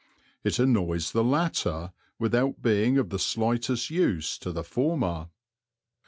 It 0.43 0.57
annoys 0.57 1.11
the 1.11 1.23
latter 1.23 1.93
without 2.17 2.59
being 2.59 2.97
of 2.97 3.11
the 3.11 3.19
slightest 3.19 3.91
use 3.91 4.39
to 4.39 4.51
the 4.51 4.63
former. 4.63 5.29